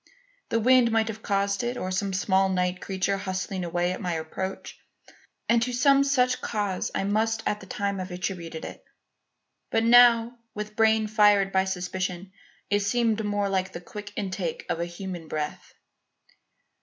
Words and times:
The 0.49 0.59
wind 0.59 0.91
might 0.91 1.09
have 1.09 1.21
caused 1.21 1.61
it 1.63 1.77
or 1.77 1.91
some 1.91 2.11
small 2.11 2.49
night 2.49 2.81
creature 2.81 3.17
hustling 3.17 3.63
away 3.63 3.91
at 3.91 4.01
my 4.01 4.13
approach; 4.13 4.79
and 5.47 5.61
to 5.61 5.71
some 5.71 6.03
such 6.03 6.41
cause 6.41 6.89
I 6.95 7.03
must 7.03 7.43
at 7.45 7.59
the 7.59 7.67
time 7.67 7.99
have 7.99 8.09
attributed 8.09 8.65
it. 8.65 8.83
But 9.69 9.83
now, 9.83 10.39
with 10.55 10.75
brain 10.75 11.05
fired 11.05 11.51
by 11.51 11.65
suspicion, 11.65 12.31
it 12.71 12.79
seemed 12.79 13.23
more 13.23 13.47
like 13.47 13.73
the 13.73 13.79
quick 13.79 14.11
intake 14.15 14.65
of 14.69 14.79
a 14.79 14.85
human 14.85 15.27
breath. 15.27 15.75